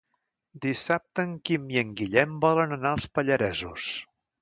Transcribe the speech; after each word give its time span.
Dissabte 0.65 1.27
en 1.29 1.35
Quim 1.51 1.69
i 1.75 1.81
en 1.83 1.93
Guillem 2.01 2.35
volen 2.49 2.77
anar 2.79 2.97
als 2.97 3.11
Pallaresos. 3.19 3.91